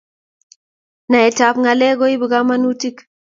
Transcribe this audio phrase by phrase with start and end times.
[1.09, 2.97] Naet ab ngalek koibu kamanutik